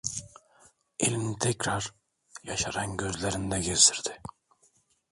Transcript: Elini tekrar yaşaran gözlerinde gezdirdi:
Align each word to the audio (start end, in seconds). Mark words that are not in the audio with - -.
Elini 1.03 1.35
tekrar 1.41 1.93
yaşaran 2.43 2.97
gözlerinde 2.97 3.59
gezdirdi: 3.59 4.21